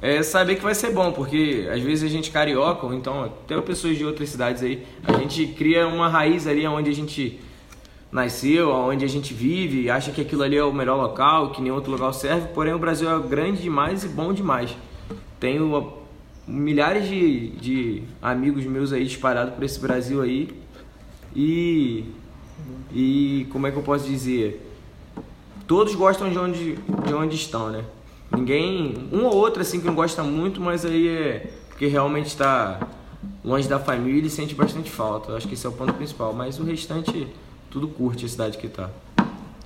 [0.00, 3.60] é saber que vai ser bom, porque às vezes a gente carioca, ou então até
[3.60, 7.40] pessoas de outras cidades aí, a gente cria uma raiz ali onde a gente
[8.10, 11.74] nasceu, onde a gente vive, acha que aquilo ali é o melhor local, que nenhum
[11.74, 14.74] outro local serve, porém o Brasil é grande demais e bom demais.
[15.40, 15.92] Tenho
[16.46, 20.48] milhares de, de amigos meus aí espalhados por esse Brasil aí
[21.34, 22.04] e,
[22.94, 24.64] e como é que eu posso dizer?
[25.66, 27.84] Todos gostam de onde, de onde estão, né?
[28.30, 29.08] Ninguém.
[29.12, 32.80] Um ou outro assim que não gosta muito, mas aí é porque realmente está
[33.44, 35.30] longe da família e sente bastante falta.
[35.30, 36.32] Eu acho que esse é o ponto principal.
[36.32, 37.28] Mas o restante,
[37.70, 38.90] tudo curte a cidade que tá.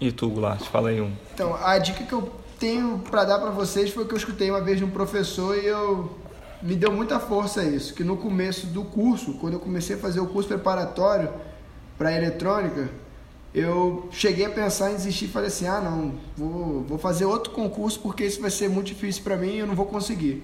[0.01, 1.13] E tu, Goulart, fala aí um.
[1.33, 4.61] Então, a dica que eu tenho para dar para vocês foi que eu escutei uma
[4.61, 6.19] vez de um professor e eu
[6.63, 10.21] me deu muita força isso, que no começo do curso, quando eu comecei a fazer
[10.21, 11.29] o curso preparatório
[11.99, 12.89] para eletrônica,
[13.55, 17.53] eu cheguei a pensar em desistir e falei assim: ah, não, vou, vou fazer outro
[17.53, 20.43] concurso porque isso vai ser muito difícil para mim e eu não vou conseguir.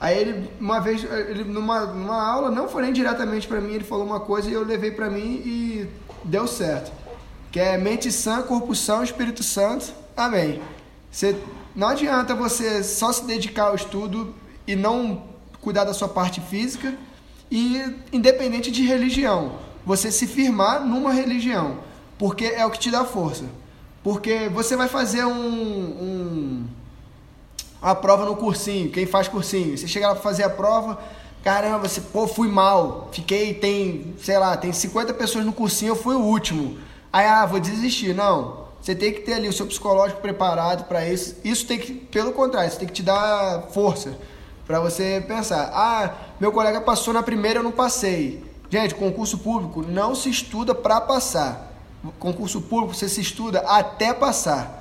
[0.00, 3.84] Aí ele, uma vez, ele, numa, numa aula, não foi nem diretamente para mim, ele
[3.84, 5.88] falou uma coisa e eu levei para mim e
[6.24, 6.90] deu certo.
[7.52, 10.62] Que é mente sã, corpo são, Espírito Santo, amém.
[11.10, 11.36] Você,
[11.76, 14.34] não adianta você só se dedicar ao estudo
[14.66, 15.24] e não
[15.60, 16.94] cuidar da sua parte física
[17.50, 21.89] e independente de religião, você se firmar numa religião
[22.20, 23.46] porque é o que te dá força.
[24.04, 26.66] Porque você vai fazer um,
[27.82, 31.00] um prova no cursinho, quem faz cursinho, você chega lá para fazer a prova,
[31.42, 35.96] caramba, você, pô, fui mal, fiquei, tem, sei lá, tem 50 pessoas no cursinho, eu
[35.96, 36.76] fui o último.
[37.10, 38.14] Aí, ah, vou desistir.
[38.14, 41.36] Não, você tem que ter ali o seu psicológico preparado para isso.
[41.42, 44.14] Isso tem que, pelo contrário, isso tem que te dar força
[44.66, 48.44] para você pensar, ah, meu colega passou na primeira, eu não passei.
[48.68, 51.69] Gente, concurso público não se estuda para passar
[52.18, 54.80] concurso público você se estuda até passar.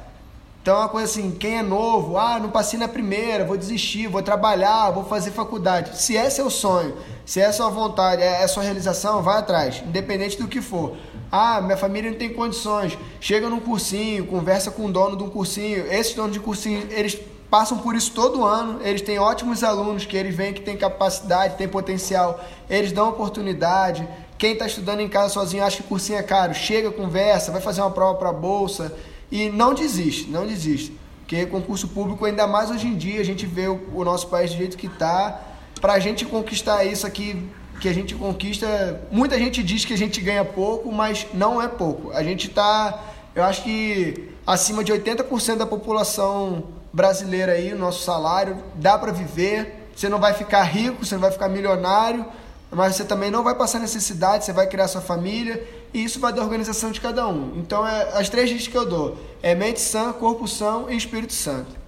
[0.62, 4.08] Então é uma coisa assim, quem é novo, ah, não passei na primeira, vou desistir,
[4.08, 6.02] vou trabalhar, vou fazer faculdade.
[6.02, 10.38] Se é seu sonho, se é sua vontade, é, é sua realização, vai atrás, independente
[10.38, 10.98] do que for.
[11.32, 12.98] Ah, minha família não tem condições.
[13.22, 15.86] Chega num cursinho, conversa com o dono de um cursinho.
[15.92, 18.80] Esses donos de cursinho, eles passam por isso todo ano.
[18.84, 22.40] Eles têm ótimos alunos que eles veem que tem capacidade, tem potencial.
[22.70, 24.08] Eles dão oportunidade.
[24.40, 27.82] Quem está estudando em casa sozinho acha que cursinho é caro, chega, conversa, vai fazer
[27.82, 28.96] uma prova para bolsa
[29.30, 30.98] e não desiste, não desiste.
[31.20, 34.52] Porque concurso público, ainda mais hoje em dia, a gente vê o, o nosso país
[34.52, 35.42] do jeito que está.
[35.82, 37.50] Para a gente conquistar isso aqui,
[37.82, 41.68] que a gente conquista, muita gente diz que a gente ganha pouco, mas não é
[41.68, 42.10] pouco.
[42.14, 42.98] A gente está,
[43.36, 49.12] eu acho que acima de 80% da população brasileira aí, o nosso salário, dá para
[49.12, 49.90] viver.
[49.94, 52.26] Você não vai ficar rico, você não vai ficar milionário,
[52.72, 56.32] mas você também não vai passar necessidade, você vai criar sua família e isso vai
[56.32, 57.54] da organização de cada um.
[57.58, 61.34] Então, é, as três dicas que eu dou é mente sã, corpo são e Espírito
[61.34, 61.80] Santo.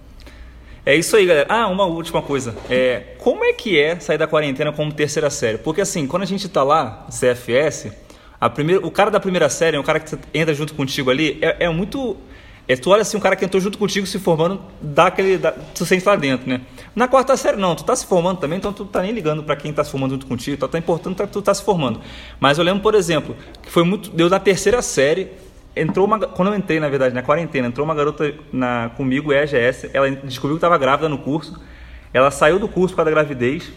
[0.84, 1.46] É isso aí, galera.
[1.48, 2.56] Ah, uma última coisa.
[2.68, 5.58] É, como é que é sair da quarentena como terceira série?
[5.58, 7.92] Porque assim, quando a gente tá lá, CFS,
[8.40, 11.66] a primeira, o cara da primeira série, o cara que entra junto contigo ali, é,
[11.66, 12.16] é muito
[12.68, 15.36] é, tu olha assim, um cara que entrou junto contigo se formando, dá aquele.
[15.36, 16.60] Dá, tu sente lá dentro, né?
[16.94, 19.56] Na quarta série, não, tu tá se formando também, então tu tá nem ligando para
[19.56, 22.00] quem tá se formando junto contigo, tá, tá importante tá, tu tá se formando.
[22.38, 24.10] Mas eu lembro, por exemplo, que foi muito.
[24.10, 25.32] Deu na terceira série,
[25.74, 26.20] entrou uma.
[26.20, 30.56] Quando eu entrei, na verdade, na quarentena, entrou uma garota na, comigo, EGS, ela descobriu
[30.56, 31.60] que estava grávida no curso,
[32.14, 33.72] ela saiu do curso por causa da gravidez,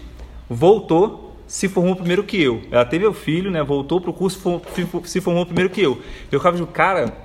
[0.47, 2.61] voltou, se formou primeiro que eu.
[2.69, 3.63] Ela teve o filho, né?
[3.63, 4.61] Voltou pro curso,
[5.05, 5.99] se formou primeiro que eu.
[6.31, 7.24] Eu ficava de cara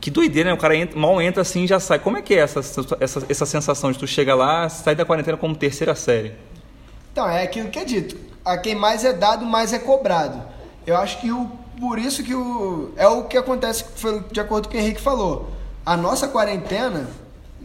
[0.00, 0.54] que doideira, né?
[0.54, 1.98] O cara entra, mal entra assim e já sai.
[1.98, 2.60] Como é que é essa,
[3.00, 6.34] essa, essa sensação de tu chega lá, sai da quarentena como terceira série?
[7.12, 8.16] Então, é aquilo que é dito.
[8.44, 10.42] A quem mais é dado, mais é cobrado.
[10.86, 13.84] Eu acho que o, por isso que o, é o que acontece,
[14.30, 15.50] de acordo com o que o Henrique falou.
[15.84, 17.08] a nossa quarentena,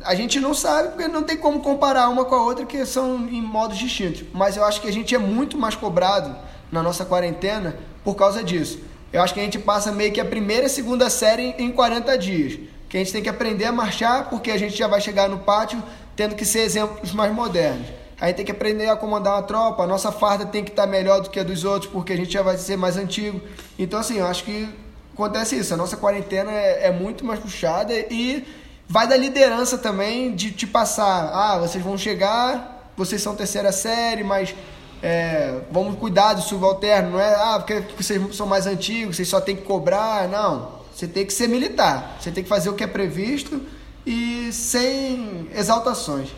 [0.04, 3.28] a gente não sabe porque não tem como comparar uma com a outra, que são
[3.28, 4.24] em modos distintos.
[4.34, 6.36] Mas eu acho que a gente é muito mais cobrado
[6.72, 8.80] na nossa quarentena por causa disso.
[9.12, 12.18] Eu acho que a gente passa meio que a primeira e segunda série em 40
[12.18, 12.60] dias.
[12.88, 15.40] Que a gente tem que aprender a marchar, porque a gente já vai chegar no
[15.40, 15.82] pátio
[16.16, 17.88] tendo que ser exemplos mais modernos.
[18.20, 20.86] A gente tem que aprender a comandar uma tropa, a nossa farda tem que estar
[20.86, 23.42] melhor do que a dos outros, porque a gente já vai ser mais antigo.
[23.80, 24.70] Então, assim, eu acho que
[25.14, 25.74] acontece isso.
[25.74, 28.46] A nossa quarentena é, é muito mais puxada e
[28.88, 31.32] vai da liderança também de te passar.
[31.34, 34.54] Ah, vocês vão chegar, vocês são terceira série, mas
[35.02, 37.12] é, vamos cuidar do subalterno.
[37.12, 40.28] Não é, ah, porque vocês são mais antigos, vocês só tem que cobrar.
[40.28, 40.82] Não.
[40.94, 42.18] Você tem que ser militar.
[42.20, 43.62] Você tem que fazer o que é previsto
[44.06, 46.30] e sem exaltações.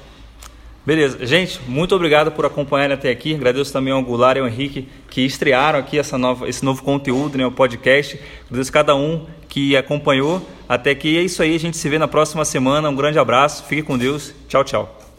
[0.86, 3.34] Beleza, gente, muito obrigado por acompanharem até aqui.
[3.34, 7.38] Agradeço também ao Goulart e ao Henrique que estrearam aqui essa nova, esse novo conteúdo,
[7.38, 8.20] né, o podcast.
[8.48, 10.46] Agradeço a cada um que acompanhou.
[10.68, 12.90] Até que é isso aí, a gente se vê na próxima semana.
[12.90, 14.34] Um grande abraço, fique com Deus.
[14.50, 15.03] Tchau, tchau.